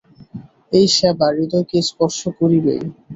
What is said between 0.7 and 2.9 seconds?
এই সেবা হৃদয়কে স্পর্শ করিবেই।